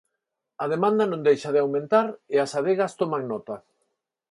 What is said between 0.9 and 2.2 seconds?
non deixa de aumentar